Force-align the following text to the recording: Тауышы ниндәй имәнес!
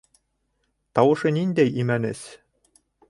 Тауышы 0.99 1.33
ниндәй 1.37 1.71
имәнес! 1.83 2.25